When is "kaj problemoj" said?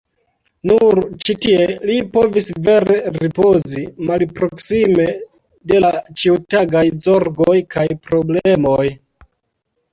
7.77-8.85